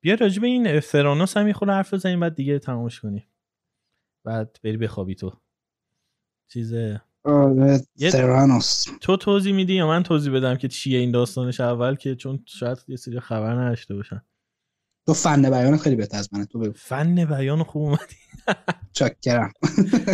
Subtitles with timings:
[0.00, 3.28] بیا راجب این فرانوس هم خود حرف بزنیم بعد دیگه تمامش کنیم.
[4.24, 5.32] بعد بری بخوابی تو.
[6.52, 6.74] چیز
[7.24, 7.80] آره
[8.12, 12.42] فرانوس تو توضیح میدی یا من توضیح بدم که چیه این داستانش اول که چون
[12.46, 14.22] شاید یه سری خبر نداشته باشن.
[15.06, 16.72] تو فن بیان خیلی بهتر از منه تو بگو.
[16.72, 18.16] فن بیان خوب اومدی.
[18.92, 19.52] چاکرم.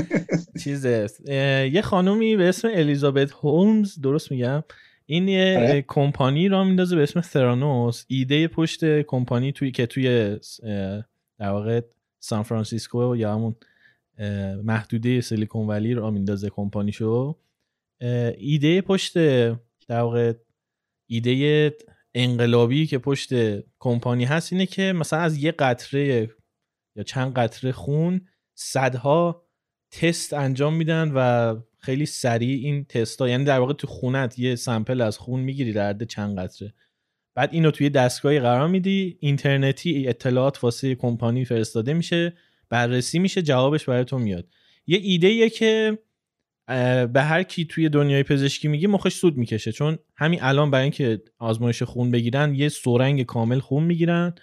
[0.65, 0.85] چیز
[1.25, 4.65] یه خانومی به اسم الیزابت هولمز درست میگم
[5.07, 5.85] این یه آره.
[5.89, 10.39] کمپانی را میندازه به اسم ثرانوس ایده پشت کمپانی توی که توی
[11.39, 11.81] در واقع
[12.19, 13.55] سان فرانسیسکو یا همون
[14.63, 17.37] محدوده سیلیکون ولی را میندازه کمپانیشو
[18.39, 19.19] ایده پشت
[19.89, 20.33] در واقع
[21.07, 21.77] ایده
[22.15, 23.31] انقلابی که پشت
[23.79, 26.31] کمپانی هست اینه که مثلا از یه قطره
[26.97, 29.47] یا چند قطره خون صدها
[29.91, 34.55] تست انجام میدن و خیلی سریع این تست ها یعنی در واقع تو خونت یه
[34.57, 36.75] سمپل از خون می‌گیری در حد چند قطره.
[37.35, 39.17] بعد اینو توی دستگاهی قرار میدی.
[39.21, 42.33] اینترنتی اطلاعات واسه کمپانی فرستاده میشه.
[42.69, 43.43] بررسی میشه.
[43.43, 44.49] جوابش برای تو میاد.
[44.87, 45.99] یه ایده که
[47.13, 49.73] به هر کی توی دنیای پزشکی میگی مخش سود می‌کشه.
[49.73, 54.35] چون همین الان برای اینکه آزمایش خون بگیرن یه سورنگ کامل خون می‌گیرن.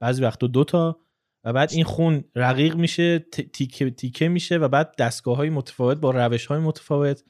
[0.00, 1.00] بعضی وقتا دوتا
[1.44, 6.10] و بعد این خون رقیق میشه تیکه, تیکه میشه و بعد دستگاه های متفاوت با
[6.10, 7.24] روش های متفاوت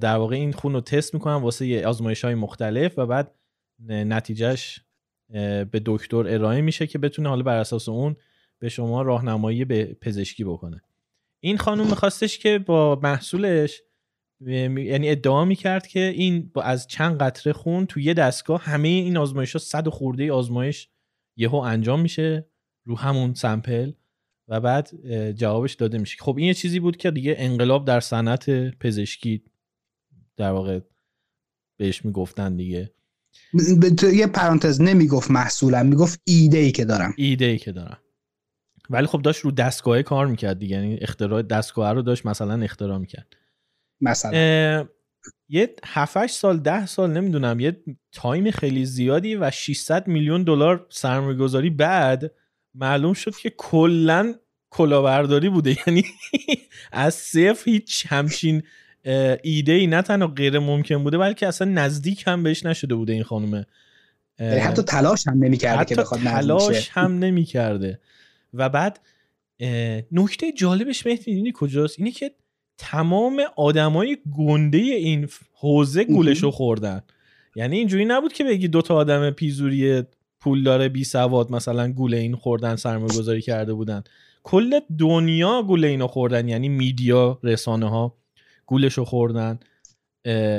[0.00, 3.34] در واقع این خون رو تست می‌کنن واسه آزمایش های مختلف و بعد
[3.88, 4.80] نتیجهش
[5.70, 8.16] به دکتر ارائه میشه که بتونه حالا بر اساس اون
[8.58, 10.80] به شما راهنمایی به پزشکی بکنه.
[11.40, 13.82] این خانم میخواستش که با محصولش
[14.40, 19.16] یعنی ادعا می‌کرد که این با از چند قطره خون تو یه دستگاه همه این
[19.16, 20.88] آزمایش ها صد خورده آزمایش
[21.36, 22.46] یهو انجام میشه.
[22.86, 23.92] رو همون سمپل
[24.48, 24.90] و بعد
[25.32, 26.16] جوابش داده میشه.
[26.20, 29.42] خب این یه چیزی بود که دیگه انقلاب در صنعت پزشکی
[30.36, 30.80] در واقع
[31.76, 32.92] بهش می‌گفتن دیگه.
[34.12, 37.14] یه پرانتز نمی‌گفت محصولم می‌گفت ایده ای که دارم.
[37.16, 37.98] ایده ای که دارم.
[38.90, 42.98] ولی خب داشت رو دستگاه کار می‌کرد دیگه یعنی اختراع دستگاه رو داشت مثلا اختراع
[42.98, 43.36] می‌کرد.
[44.00, 44.88] مثلا.
[45.48, 47.82] یه 7 سال ده سال نمی‌دونم یه
[48.12, 52.32] تایم خیلی زیادی و 600 میلیون دلار سرمایه گذاری بعد
[52.76, 54.34] معلوم شد که کلا
[54.70, 55.76] کلاهبرداری بوده.
[55.86, 56.04] یعنی
[56.92, 58.62] از صفر هیچ همچین
[59.42, 63.22] ایده ای نه تنها غیر ممکن بوده بلکه اصلا نزدیک هم بهش نشده بوده این
[63.22, 63.66] خانومه
[64.40, 68.00] یعنی حتی تلاش هم نمی‌کرده که بخواد تلاش هم نمی‌کرده.
[68.54, 69.00] و بعد
[70.12, 72.30] نکته جالبش مهدی می‌دونی کجاست؟ اینه که
[72.78, 77.02] تمام آدمای گنده این حوزه گولشو خوردن.
[77.56, 80.02] یعنی اینجوری نبود که بگی دوتا آدم پیزوری
[80.46, 84.02] پول داره بی سواد مثلا گوله این خوردن سرمایه گذاری کرده بودن.
[84.42, 88.14] کل دنیا گوله اینو خوردن یعنی میدیا رسانه ها
[88.66, 89.58] گولشو خوردن.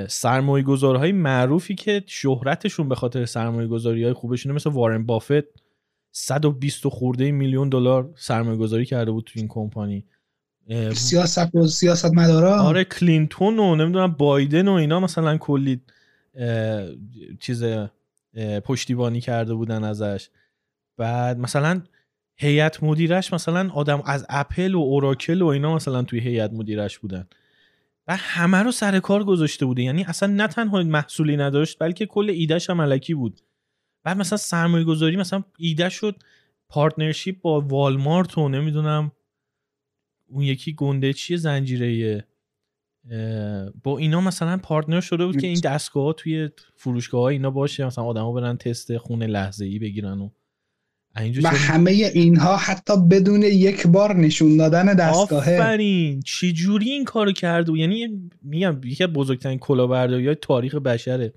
[0.08, 5.46] سرمایه گذارهای معروفی که شهرتشون به خاطر سرمایه گذاری های خوبشونه مثل وارن بافت
[6.12, 10.06] 120 خورده میلیون دلار سرمایه گذاری کرده بود تو این کمپانی.
[10.94, 15.82] سیاست سیاست مدارا آره کلینتون و نمی‌دونم بایدن و اینا مثلا کلی
[17.40, 17.64] چیز
[18.64, 20.30] پشتیبانی کرده بودن ازش.
[20.98, 21.82] بعد مثلا
[22.36, 27.28] هیئت مدیرش مثلا آدم از اپل و اوراکل و اینا مثلا توی هیئت مدیرش بودن.
[28.08, 29.84] و همه رو سر کار گذاشته بوده.
[29.84, 33.42] یعنی اصلا نه تنها محصولی نداشت بلکه کل ایدهش هم الکی بود.
[34.04, 36.16] بعد مثلا سرمایه گذاری مثلا ایده شد
[36.70, 39.12] partnership با والمارت و نمی‌دونم
[40.28, 42.28] اون یکی گنده چیه زنجیره
[43.84, 47.86] با اینا مثلا پارتنر شده بود که این دستگاه ها توی فروشگاه ها اینا باشه
[47.86, 50.30] مثلا آدما برن تست خون لحظه ای بگیرن و
[51.44, 55.56] و همه اینها حتی بدون یک بار نشون دادن دستگاهه.
[55.56, 56.22] آفرین!
[56.22, 61.34] چی جوری این کارو کرده یعنی میگم یکی از بزرگترین کلاهبرداری های تاریخ بشره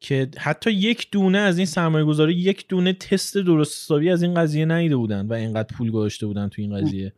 [0.00, 4.34] که حتی یک دونه از این سرمایه گذاری یک دونه تست درست حسابی از این
[4.34, 7.12] قضیه نیده بودن و اینقدر پول گذاشته بودن تو این قضیه.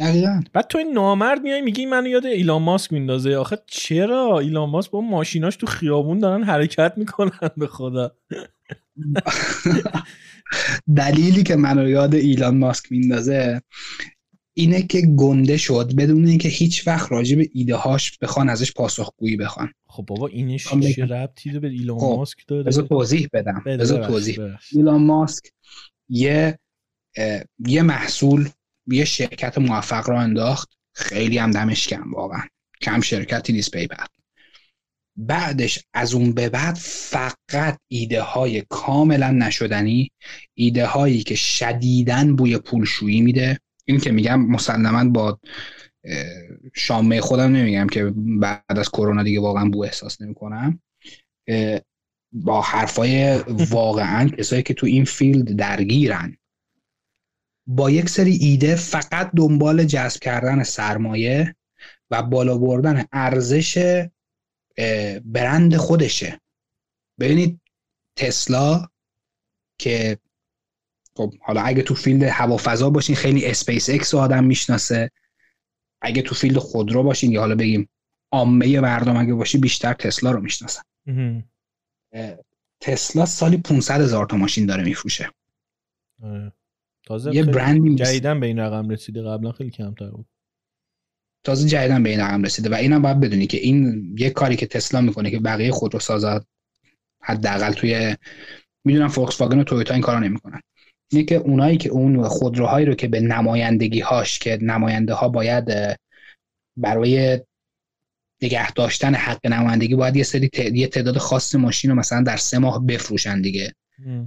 [0.00, 0.40] دقیقا.
[0.52, 3.36] بعد تو این نامرد میای میگی منو یاد ایلان ماسک میندازه.
[3.36, 8.16] آخه چرا ایلان ماسک با ماشیناش تو خیابون دارن حرکت می‌کنن؟ به خدا.
[10.96, 13.62] دلیلی که منو یاد ایلان ماسک میندازه
[14.54, 15.92] اینه که گنده شد.
[15.98, 19.72] بدون اینکه هیچ وقت راجع به ایده هاش بخوان ازش پاسخگویی بخوان.
[19.86, 22.62] خب بابا اینش چه ربطی به ایلان خب، ماسک داره.
[22.62, 23.62] بذار توضیح بدم.
[23.66, 24.38] بذار توضیح.
[24.72, 25.44] ایلان ماسک
[26.08, 26.58] یه
[27.66, 28.48] یه محصول
[28.90, 32.42] یه شرکت موفق را انداخت خیلی هم دمش کم واقعا.
[32.80, 34.04] کم شرکتی نیست پیپر
[35.16, 40.10] بعدش از اون به بعد فقط ایده های کاملا نشدنی
[40.54, 43.58] ایده هایی که شدیدن بوی پولشویی میده.
[43.84, 45.38] این که میگم مسلما با
[46.74, 50.80] شامه خودم نمیگم که بعد از کرونا دیگه واقعا بو احساس نمی‌کنم.
[52.32, 53.36] با حرفای
[53.70, 56.36] واقعا کسایی که تو این field درگیرن.
[57.72, 61.56] با یک سری ایده فقط دنبال جذب کردن سرمایه
[62.10, 64.04] و بالا بردن ارزش
[65.24, 66.40] برند خودشه.
[67.20, 67.60] ببینید
[68.16, 68.86] تسلا
[69.78, 70.18] که
[71.16, 75.10] خب حالا اگه تو field هوافضا باشین خیلی اسپیس اکس آدم می‌شناسه.
[76.02, 77.88] اگه تو field خودرو باشین یا حالا بگیم
[78.32, 80.82] عامه مردم اگه باشی بیشتر تسلا رو می‌شناسن.
[82.80, 85.30] تسلا سالی 500 هزار تا ماشین داره میفروشه.
[86.22, 86.52] آره.
[87.10, 90.26] تازه یه برندی جدیدن به این رقم رسیده قبلا خیلی کمتر بود.
[91.44, 94.66] تازه جدیدن به این رقم رسیده و اینم باید بدونی که این یه کاری که
[94.66, 96.44] تسلا می‌کنه که بقیه خودروسازا
[97.22, 98.16] حداقل توی
[98.84, 100.60] می‌دونم فوکس واگن و تویوتا این کارا نمی‌کنن.
[101.12, 105.64] اینه که اونایی که اون خودروهایی رو که به نمایندگی هاش که نماینده ها باید
[106.76, 107.40] برای
[108.42, 110.48] نگه داشتن حق نمایندگی باید یه سری
[110.86, 113.74] تعداد خاص ماشین رو مثلا در سه ماه بفروشن دیگه.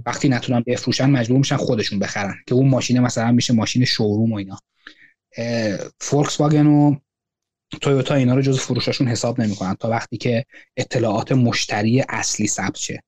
[0.06, 2.34] وقتی نتونن بفروشن مجبور میشن خودشون بخرن.
[2.46, 4.58] که اون ماشین مثلا میشه ماشین شوروم و اینا.
[6.00, 6.96] فولکس واگن و
[7.80, 10.44] تویوتا اینا رو جز فروشاشون حساب نمی‌کنن تا وقتی که
[10.76, 13.02] اطلاعات مشتری اصلی ثبت شه.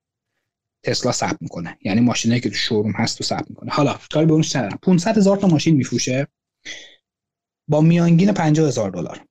[0.83, 1.79] تسلا ثبت می‌کنه.
[1.83, 3.73] یعنی ماشینایی که تو شوروم هست تو ثبت می‌کنه.
[3.73, 4.79] حالا کاری به اونش ندارم.
[4.83, 6.27] 500 هزار تا ماشین میفروشه.
[7.69, 9.27] با میانگین 50 هزار دلار.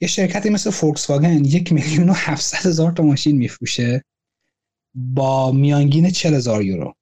[0.00, 4.04] یه شرکتی مثل فولکس واگن یک میلیون و 700 هزار تا ماشین میفروشه.
[4.96, 6.94] با میانگین 40 هزار یورو.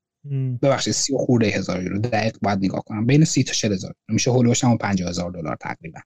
[0.63, 1.99] ببخشید سی و خورده هزار یورو.
[1.99, 3.07] دقیق باید نگاه کنم.
[3.07, 3.95] بین سی تا 40 هزار.
[4.09, 6.01] میشه هولوش هم 50 هزار دلار تقریبا.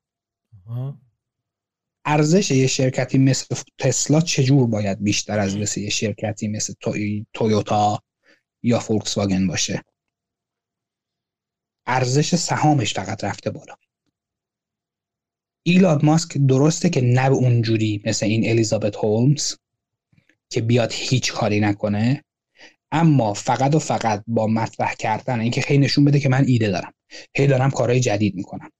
[2.05, 6.75] ارزش یه شرکتی مثل تسلا چجور باید بیشتر از مثل یه شرکتی مثل
[7.35, 8.03] تویوتا
[8.63, 9.83] یا فولکس واگن باشه؟
[11.87, 13.75] ارزش سهامش فقط رفته بالا.
[15.63, 19.55] ایلاد ماسک درسته که نه اونجوری مثل این الیزابت هولمز
[20.51, 22.25] که بیاد هیچ کاری نکنه.
[22.93, 26.95] اما فقط و فقط با مطرح کردن اینکه خیلی نشون بده که من ایده دارم.
[27.37, 28.71] هی دارم کارهای جدید می‌کنم.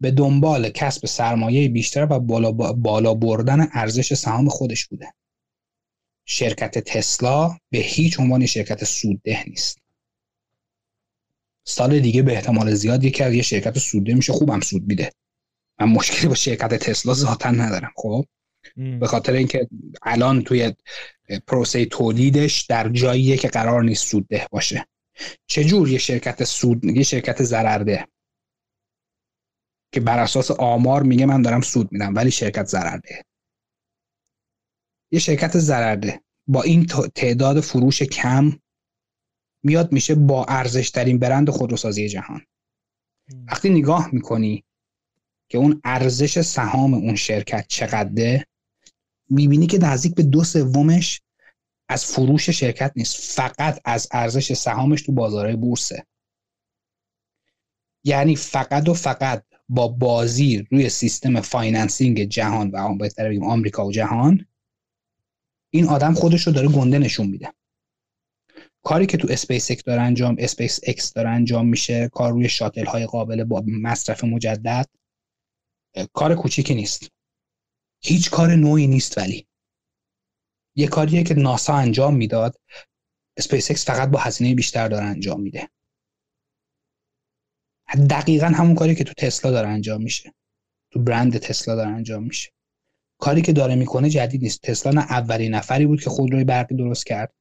[0.00, 5.12] به دنبال کسب سرمایه بیشتر و بالا, بالا بردن ارزش سهام خودش بوده.
[6.24, 9.78] شرکت تسلا به هیچ عنوان شرکت سودده نیست.
[11.66, 15.12] سال دیگه به احتمال زیاد یکی از یه شرکت سودده میشه خوبم سود میده.
[15.80, 18.24] من مشکلی با شرکت تسلا ذاتا ندارم خب؟
[18.76, 19.68] به خاطر اینکه
[20.02, 20.74] الان توی
[21.46, 24.86] پروسه تولیدش در جاییه که قرار نیست سودده باشه.
[25.46, 28.06] چجور یه شرکت سود یه شرکت ضررده
[29.92, 33.24] که بر اساس آمار میگه من دارم سود میدم ولی شرکت ضررده
[35.10, 38.60] یه شرکت ضررده با این تعداد فروش کم
[39.64, 42.40] میاد میشه با ارزش ترین برند خودروسازی جهان.
[43.46, 44.64] وقتی نگاه می‌کنی
[45.48, 48.46] که اون ارزش سهام اون شرکت چقدره
[49.30, 51.22] می‌بینی که نزدیک به دو سومش
[51.88, 53.16] از فروش شرکت نیست.
[53.16, 56.06] فقط از ارزش سهامش تو بازارهای بورسه.
[58.04, 63.92] یعنی فقط و فقط با بازی روی سیستم financing جهان و بهتر بگیم آمریکا و
[63.92, 64.46] جهان
[65.70, 67.52] این آدم خودش رو داره گنده نشون میده.
[68.82, 72.84] کاری که تو اسپیس اکس داره انجام اسپیس اکس داره انجام میشه کار روی شاتل
[72.84, 74.86] های قابل با مصرف مجدد
[76.12, 77.10] کار کوچیکی نیست.
[78.02, 79.46] هیچ کار نویی نیست ولی.
[80.76, 82.60] یه کاریه که ناسا انجام می‌داد
[83.36, 85.68] اسپیس اکس فقط با هزینه بیشتر داره انجام میده.
[88.10, 90.34] دقیقا همون کاری که تو تسلا داره انجام میشه.
[90.92, 92.50] تو برند تسلا داره انجام میشه.
[93.18, 94.62] کاری که داره می‌کنه جدید نیست.
[94.62, 97.34] تسلا نه اولین نفری بود که خودروی برقی درست کرد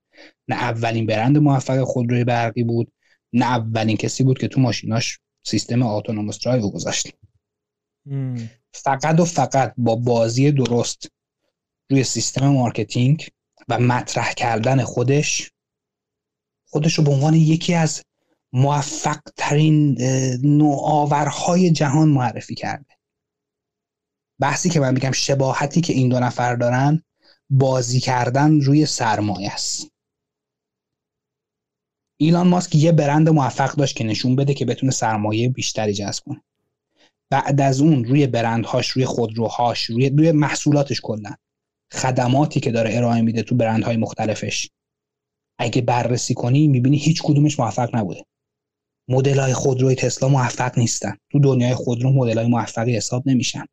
[0.47, 2.91] نه اولین برند موفق خودروی برقی بود
[3.33, 7.13] نه اولین کسی بود که تو ماشیناش سیستم autonomous drive گذاشت.
[8.73, 11.07] فقط و فقط با بازی درست
[11.91, 13.29] روی سیستم marketing
[13.67, 15.51] و مطرح کردن خودش
[16.67, 18.03] خودش رو به عنوان یکی از
[18.53, 19.97] موفق ترین
[20.43, 22.95] نوآورهای جهان معرفی کرده.
[24.39, 27.03] بحثی که من میگم شباهتی که این دو نفر دارن
[27.49, 29.91] بازی کردن روی سرمایه است.
[32.17, 36.43] ایلان ماسک یه برند موفق داشت که نشون بده که بتونه سرمایه بیشتری جذب کنه.
[37.29, 41.33] بعد از اون روی برندهاش روی خودروهاش روی روی محصولاتش کلا
[41.93, 44.69] خدماتی که داره ارائه میده تو برندهای مختلفش.
[45.59, 48.25] اگه بررسی کنی می‌بینی هیچ کدومش موفق نبوده.
[49.07, 51.17] مدل های خودروی تسلا موفق نیستن.
[51.31, 53.65] تو دنیای خودرو مدل های موفقی حساب نمیشن.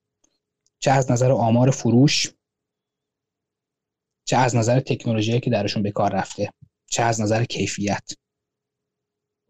[0.79, 2.33] چه از نظر آمار فروش
[4.25, 6.51] چه از نظر تکنولوژی که درشون به کار رفته
[6.87, 8.11] چه از نظر کیفیت.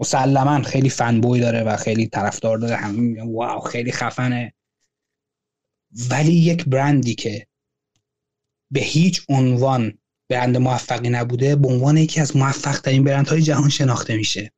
[0.01, 2.77] مسلما خیلی فن داره و خیلی طرفدار داره.
[2.77, 4.55] همه واو خیلی خفنه.
[6.11, 7.47] ولی یک برندی که
[8.71, 9.99] به هیچ عنوان
[10.31, 14.53] برند موفقی نبوده به عنوان یکی از موفق ترین برندهای جهان شناخته میشه.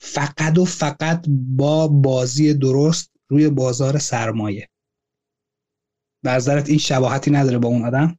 [0.00, 4.68] فقط و فقط با بازی درست روی بازار سرمایه.
[6.22, 8.18] به نظرت این شباهتی نداره با اون آدم؟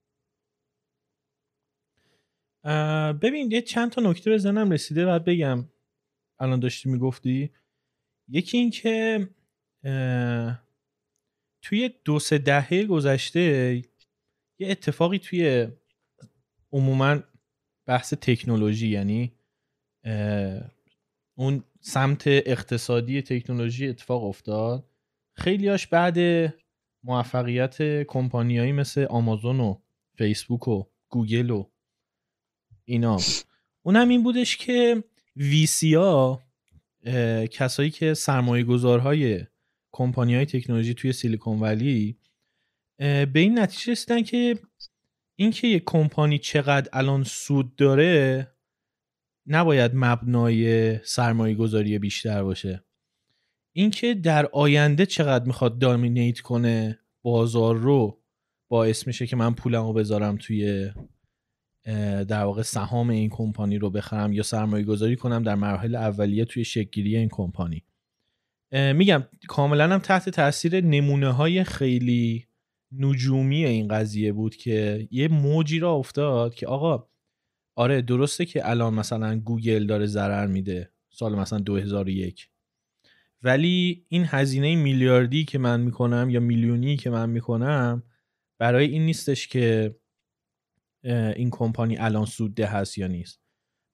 [3.14, 5.66] ببین یه چند تا نکته به زنم رسیده بعد بگم.
[6.40, 7.52] الان داشتی می‌گفتی؟
[8.28, 9.30] یکی این که
[11.62, 13.42] توی دو سه دهه گذشته
[14.60, 15.68] یه اتفاقی توی
[16.72, 17.20] عموما
[17.86, 19.34] بحث تکنولوژی یعنی
[21.36, 24.90] اون سمت اقتصادی تکنولوژی اتفاق افتاد.
[25.36, 26.18] خیلیاش بعد
[27.04, 29.80] موفقیت کمپانیایی مثل آمازون و
[30.18, 31.70] فیسبوک و گوگل و
[32.86, 33.18] اینا.
[33.82, 35.04] اون این بودش که
[35.40, 36.44] ویسی ها
[37.52, 39.46] کسایی که سرمایه گذارهای
[39.92, 42.18] کمپانی های تکنولوژی توی سیلیکون ولی
[42.98, 44.60] به این نتیجه رسیدن که
[45.36, 48.48] اینکه یک کمپانی چقدر الان سود داره
[49.48, 52.84] نباید مبنای سرمایه گذاری بیشتر باشه.
[53.74, 58.22] اینکه در آینده چقدر می‌خواد دامینیت کنه بازار رو
[58.68, 60.92] باعث میشه که من پولمو بذارم توی
[62.28, 66.64] در واقع سهام این کمپانی رو بخرم یا سرمایه گذاری کنم در مراحل اولیه توی
[66.64, 67.84] شکلگیری این کمپانی.
[68.72, 72.48] میگم کاملا هم تحت تاثیر نمونه های خیلی
[72.92, 77.08] نجومی این قضیه بود که یه موجی را افتاد که آقا
[77.76, 82.50] آره درسته که الان مثلا گوگل داره ضرر میده سال مثلا 2001
[83.44, 88.04] ولی این هزینه میلیاردی که من می‌کنم یا میلیونی که من می‌کنم
[88.58, 89.96] برای این نیستش که
[91.04, 93.40] این کمپانی الان سودده هست یا نیست.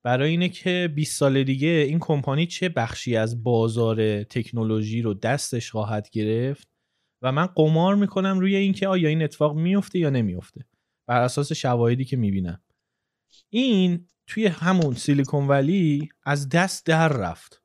[0.03, 5.71] برای اینه که 20 سال دیگه این کمپانی چه بخشی از بازار تکنولوژی رو دستش
[5.71, 6.67] خواهد گرفت؟
[7.21, 10.65] و من قمار می‌کنم روی اینکه آیا این اتفاق میفته یا نمیفته
[11.07, 12.61] بر اساس شواهدی که می‌بینم.
[13.49, 17.61] این توی همون سیلیکون ولی از دست در رفت.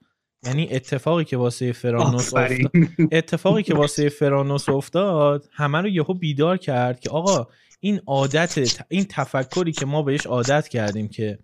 [0.47, 2.73] یعنی اتفاقی که واسه فرانوس افتاد
[3.12, 7.49] اتفاقی که واسه فرانوس افتاد همه رو یهو بیدار کرد که آقا
[7.80, 11.38] این عادت این تفکری که ما بهش عادت کردیم که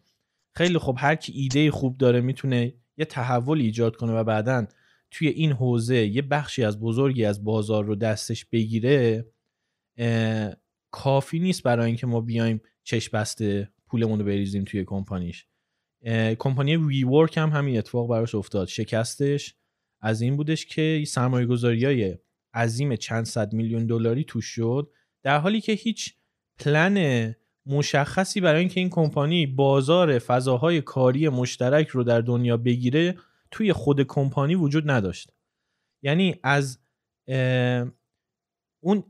[0.55, 4.67] خیلی خوب هر کی ایده خوب داره می‌تونه یه تحول ایجاد کنه و بعدا
[5.11, 9.27] توی این حوزه یه بخشی از بزرگی از بازار رو دستش بگیره
[10.91, 15.47] کافی نیست برای اینکه ما بیایم چش بسته پولمون رو بریزیم توی کمپانیش.
[16.39, 18.69] کمپانی وی ورک هم همین اتفاق براش افتاد.
[18.69, 19.55] شکستش
[20.01, 22.19] از این بودش که سرمایه گذاری های
[22.55, 24.91] عظیم چند صد میلیون دلاری توش شد
[25.23, 26.15] در حالی که هیچ
[26.59, 27.35] پلن
[27.67, 33.19] مشخصی برای اینکه این کمپانی بازار فضاهای کاری مشترک رو در دنیا بگیره
[33.51, 35.33] توی خود کمپانی وجود نداشت.
[36.03, 36.79] یعنی از
[38.81, 39.05] اون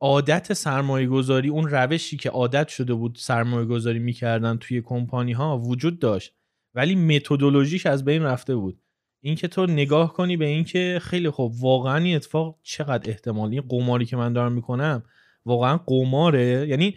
[0.00, 5.58] عادت سرمایه گذاری اون روشی که عادت شده بود سرمایه گذاری می‌کردن توی کمپانی ها
[5.58, 6.34] وجود داشت.
[6.74, 8.82] ولی متدولوژیش از بین رفته بود.
[9.20, 14.16] اینکه تو نگاه کنی به اینکه خیلی خوب واقعا این اتفاق چقدر احتمالی قماری که
[14.16, 15.02] من دارم می‌کنم
[15.46, 16.66] واقعا قماره.
[16.68, 16.96] یعنی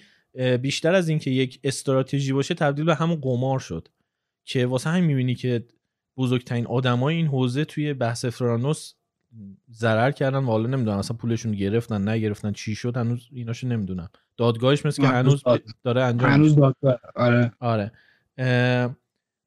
[0.61, 3.87] بیشتر از اینکه یک استراتژی باشه تبدیل به همون قمار شد.
[4.45, 5.65] که واسه همین می‌بینی که
[6.17, 8.93] بزرگترین آدمای این حوزه توی بحث فرانوس
[9.71, 14.09] ضرر کردن و حالا نمی‌دونم اصلا پولشون گرفتن نگرفتن چی شد هنوز ایناشو نمی‌دونم.
[14.37, 15.43] دادگاهش مثل که هنوز
[15.83, 16.99] داره انجام هنوز دادگاه.
[17.15, 17.51] آره.
[17.59, 17.91] آره.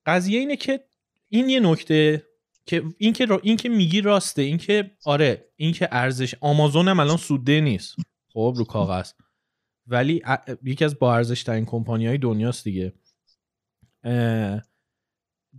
[0.06, 0.80] قضیه اینه که
[1.28, 2.26] این یه نکته
[2.66, 7.00] که این که این که میگی راسته این که آره این که ارزش آمازون هم
[7.00, 7.96] الان سوده نیست.
[8.34, 9.12] خب رو کاغذ.
[9.86, 10.22] ولی
[10.64, 12.92] یکی از با ارزش ترین کمپانی های دنیاست دیگه.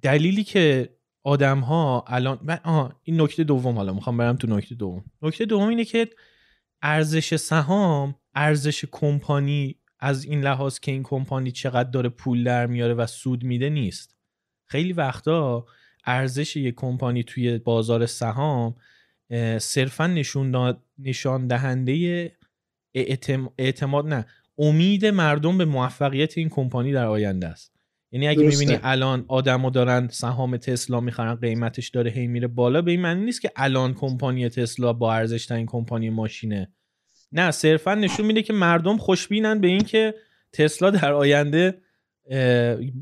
[0.02, 5.06] دلیلی که آدم ها الان آه این نکته دوم حالا می‌خوام برم تو نکته دوم.
[5.22, 6.10] نکته دوم اینه که
[6.82, 12.94] ارزش سهام ارزش کمپانی از این لحاظ که این کمپانی چقدر داره پول در میاره
[12.94, 14.16] و سود میده نیست.
[14.66, 15.66] خیلی وقتا
[16.06, 18.76] ارزش یک کمپانی توی بازار سهام
[19.60, 22.32] صرفا نشون, نشان دهنده
[23.58, 24.26] اعتماد نه.
[24.58, 27.76] امید مردم به موفقیت این کمپانی در آینده است.
[28.12, 32.92] یعنی اگه می‌بینی الان آدما دارن سهام تسلا می‌خرن قیمتش داره هی میره بالا به
[32.92, 36.70] این معنی نیست که الان کمپانی تسلا با ارزش این کمپانی ماشینه.
[37.32, 40.16] نه صرفا نشون میده که مردم خوشبینن به اینکه
[40.54, 41.78] تسلا در آینده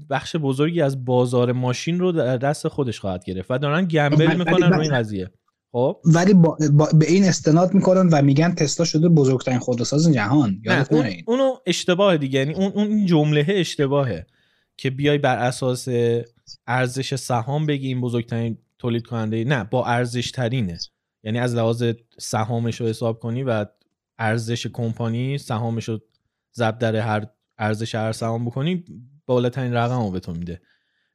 [0.09, 4.73] بخش بزرگی از بازار ماشین رو در دست خودش خواهد گرفت و دارن گمبل می‌کنن
[4.73, 5.29] روی این قضیه.
[5.73, 6.57] خب؟ ولی با,
[6.93, 10.61] به این استناد می‌کنن و میگن تسلا شده بزرگترین خودروساز جهان.
[10.65, 12.39] نه اون، اونو اشتباه دیگه.
[12.39, 14.25] یعنی اون اون جمله اشتباهه
[14.77, 15.87] که بیای بر اساس
[16.67, 20.77] ارزش سهام بگی این بزرگترین تولید کننده نه با ارزش ترینه
[21.23, 21.83] یعنی از لحاظ
[22.19, 23.65] سهامش رو حساب کنی و
[24.19, 25.99] ارزش کمپانی سهامش رو
[26.55, 27.27] ضرب در هر
[27.57, 28.83] ارزش هر سهام بکنی
[29.25, 30.61] بالاترین رقم رو به تو میده.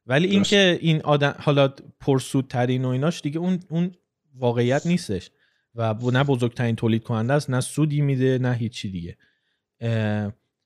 [0.05, 3.91] ولی اینکه این آدم حالا پرسودترین و ایناش دیگه اون اون
[4.39, 5.31] واقعیت نیستش
[5.75, 9.17] و نه بزرگترین تولید کننده است نه سودی میده نه هیچی دیگه.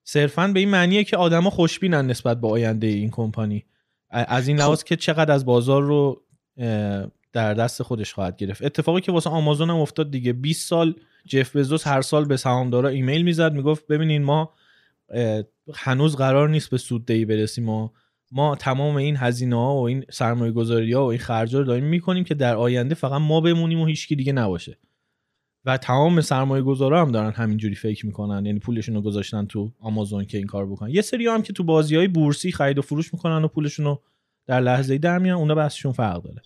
[0.03, 3.65] صرفا به این معنیه که آدما خوشبینن نسبت به آینده این کمپانی.
[4.09, 4.87] از این لحاظ خب.
[4.87, 6.21] که چقدر از بازار رو
[7.33, 8.63] در دست خودش خواهد گرفت.
[8.63, 12.89] اتفاقی که واسه آمازون هم افتاد دیگه 20 سال جف بزوس هر سال به سهامدارا
[12.89, 14.53] ایمیل می‌زد می‌گفت ببینین ما
[15.73, 17.93] هنوز قرار نیست به سوددهی برسیم ما
[18.35, 21.83] ما تمام این هزینه ها و این سرمایه گذاری ها و این خرجا رو داریم
[21.83, 24.77] می‌کنیم که در آینده فقط ما بمونیم و هیچکی دیگه نباشه.
[25.65, 30.25] و تمام سرمایه گذارا هم دارن همینجوری فکر می‌کنن یعنی پولشون رو گذاشتن تو آمازون
[30.25, 30.89] که این کار بکنن.
[30.89, 34.01] یه سری هم که تو بازی های بورسی خرید و فروش می‌کنن و پولشون رو
[34.45, 36.41] در لحظه در میان اونا بحثشون فرق داره.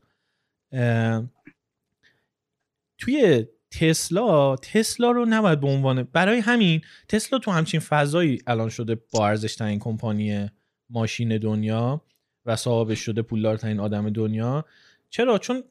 [2.97, 8.95] توی تسلا تسلا رو نباید به عنوان برای همین تسلا تو همچین فضایی الان شده
[9.13, 10.49] با ارزش ترین کمپانی
[10.89, 12.01] ماشین دنیا
[12.45, 14.65] و صاحبش شده پولدارترین آدم دنیا.
[15.09, 15.63] چرا؟ چون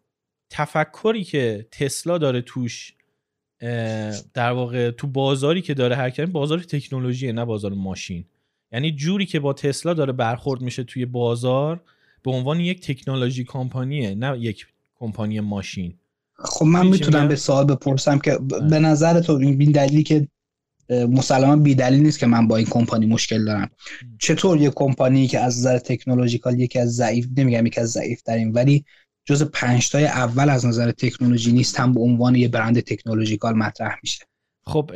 [0.51, 2.93] تفکری که تسلا داره توش
[4.35, 8.25] در واقع تو بازاری که داره حرکت بازار تکنولوژی نه بازار ماشین.
[8.73, 11.81] یعنی جوری که با تسلا داره برخورد میشه توی بازار
[12.23, 15.95] به عنوان یک تکنولوژی کمپانیه نه یک کمپانی ماشین.
[16.35, 18.39] خب من می‌تونم به سوال بپرسم که
[18.71, 20.29] به نظر تو این دلیلی که
[20.91, 23.71] مسلما بی دلیل نیست که من با این کمپانی مشکل دارم.
[24.19, 28.53] چطور یه کمپانی که از نظر تکنولوژیکال یکی از ضعیف نمیگم یکی از ضعیف ترین
[28.53, 28.85] ولی
[29.25, 34.25] جز پنج اول از نظر تکنولوژی نیست هم به عنوان یه برند تکنولوژیکال مطرح میشه.
[34.67, 34.91] خب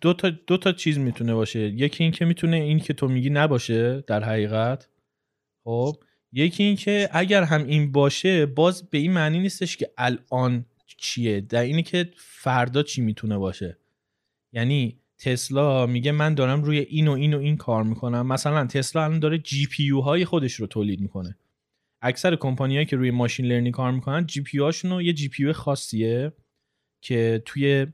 [0.00, 1.58] دو تا دو تا چیز می‌تونه باشه.
[1.58, 4.88] یکی این که می‌تونه این که تو میگی نباشه در حقیقت.
[5.64, 5.96] خب
[6.32, 10.64] یکی این که اگر هم این باشه باز به این معنی نیستش که الان
[10.96, 13.76] چیه در اینی که فردا چی می‌تونه باشه.
[14.52, 18.26] یعنی تسلا میگه من دارم روی این و این و این کار می‌کنم.
[18.26, 21.36] مثلا تسلا الان داره GPU های خودش رو تولید می‌کنه.
[22.02, 26.32] اکثر کمپانیایی که روی machine learning کار می‌کنن GPU هاشون یه GPU خاصیه
[27.02, 27.86] که توی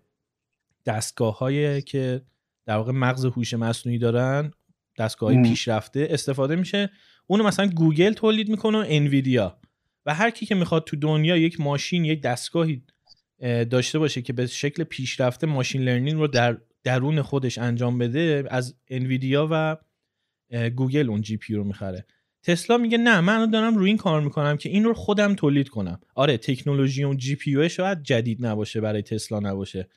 [0.86, 2.22] دستگاه هایی که
[2.66, 4.50] در واقع مغز هوش مصنوعی دارن
[4.98, 6.90] دستگاه های پیشرفته استفاده میشه.
[7.26, 9.60] اونو مثلا گوگل تولید می‌کنه و انویدیا.
[10.06, 12.82] و هر کی که می‌خواد تو دنیا یک ماشین یک دستگاهی
[13.70, 18.74] داشته باشه که به شکل پیشرفته machine learning رو در درون خودش انجام بده از
[18.88, 19.76] انویدیا و
[20.70, 22.06] گوگل اون GPU رو می‌خره.
[22.42, 26.00] تسلا میگه نه من دارم روی این کار می‌کنم که این رو خودم تولید کنم.
[26.14, 29.88] آره تکنولوژی اون GPU شاید جدید نباشه برای تسلا نباشه.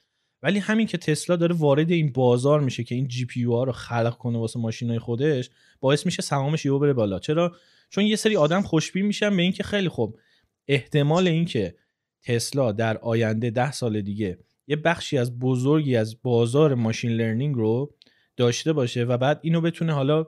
[0.44, 3.72] ولی همین که تسلا داره وارد این بازار میشه که این جی پی ها رو
[3.72, 5.50] خلق کنه واسه ماشینای خودش
[5.80, 7.20] باعث میشه سهامش یهو بره بالا.
[7.20, 7.56] چرا؟
[7.90, 10.20] چون یه سری آدم خوشبین میشن به اینکه خیلی خوب
[10.68, 11.76] احتمال اینکه
[12.24, 17.96] تسلا در آینده ده سال دیگه یه بخشی از بزرگی از بازار ماشین لرنینگ رو
[18.38, 20.26] داشته باشه و بعد اینو بتونه حالا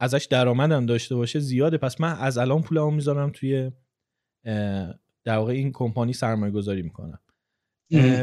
[0.00, 1.76] ازش درآمدم داشته باشه زیاده.
[1.76, 3.70] پس من از الان پولمو می‌ذارم توی
[5.24, 7.18] در واقع این کمپانی سرمایه گذاری می‌کنم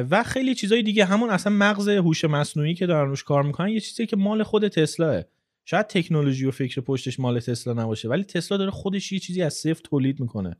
[0.09, 3.79] و خیلی چیزای دیگه همون اصلا مغز هوش مصنوعی که دارن روش کار می‌کنن یه
[3.79, 5.23] چیزی که مال خود تسلاه.
[5.65, 9.53] شاید تکنولوژی و فکر پشتش مال تسلا نباشه ولی تسلا داره خودش یه چیزی از
[9.53, 10.57] صفر تولید می‌کنه.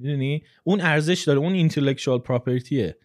[0.00, 2.96] می‌دونی؟ اون ارزش داره اون اینتלקچوال پراپرتیه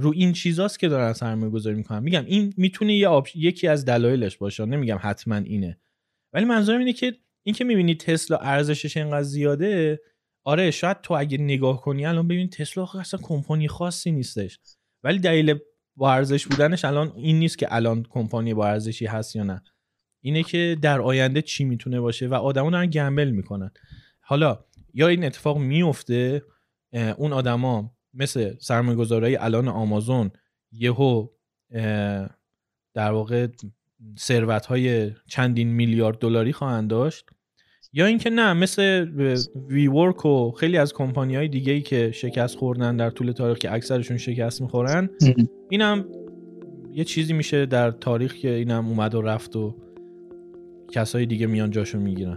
[0.00, 2.02] رو این چیزاست که دارن سرمایه گذاری می‌کنن.
[2.02, 4.64] میگم این می‌تونه یه یکی از دلایلش باشه.
[4.64, 5.78] نمیگم حتما اینه.
[6.32, 10.00] ولی منظورم اینه که این که می‌بینی تسلا ارزشش اینقدر زیاده
[10.44, 14.58] آره شاید تو اگه نگاه کنی الان ببین تسلا اصلا کمپانی خاصی نیستش.
[15.02, 15.58] ولی دلیل
[15.96, 19.62] با ارزش بودنش الان این نیست که الان کمپانی با ارزشی هست یا نه.
[20.20, 23.70] اینه که در آینده چی می‌تونه باشه و آدما دارن گمبل می‌کنن.
[24.20, 26.42] حالا یا این اتفاق میفته
[27.16, 30.30] اون آدما مثل سرمایه‌گذارای الان آمازون
[30.72, 31.26] یهو
[32.94, 33.46] در واقع
[34.18, 37.26] ثروت های چندین میلیارد دلاری خواهند داشت.
[37.92, 39.06] یا اینکه نه مثل
[39.68, 43.58] وی ورک و خیلی از کمپانی های دیگه ای که شکست خوردن در طول تاریخ
[43.58, 45.10] که اکثرشون شکست می‌خورن
[45.70, 46.04] اینم
[46.92, 49.74] یه چیزی میشه در تاریخ که اینم اومد و رفت و
[50.92, 52.36] کسای دیگه میان جاشو می‌گیرن.